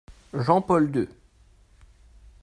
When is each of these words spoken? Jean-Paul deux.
Jean-Paul 0.35 0.89
deux. 0.89 1.09